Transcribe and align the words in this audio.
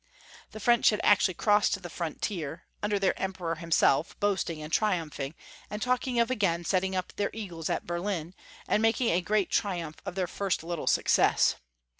The 0.49 0.59
French 0.59 0.89
had 0.89 0.99
actually 1.03 1.35
crossed 1.35 1.79
the 1.83 1.87
frontier, 1.87 2.63
under 2.81 2.97
their 2.97 3.15
Emperor 3.21 3.57
himself, 3.57 4.19
boasting 4.19 4.59
and 4.59 4.73
triumphing, 4.73 5.35
and 5.69 5.79
talking 5.79 6.19
of 6.19 6.31
again 6.31 6.65
setting 6.65 6.95
up 6.95 7.13
their 7.17 7.29
eagles 7.33 7.69
at 7.69 7.85
Berlm, 7.85 8.33
and 8.67 8.81
making 8.81 9.09
a 9.09 9.21
great 9.21 9.51
triumph 9.51 9.97
of 10.03 10.15
their 10.15 10.25
first 10.25 10.63
little 10.63 10.87
success. 10.87 11.57